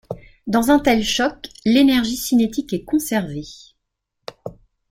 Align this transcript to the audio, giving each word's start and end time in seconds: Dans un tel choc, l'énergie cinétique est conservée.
Dans 0.47 0.71
un 0.71 0.79
tel 0.79 1.03
choc, 1.03 1.47
l'énergie 1.63 2.17
cinétique 2.17 2.73
est 2.73 2.83
conservée. 2.83 3.45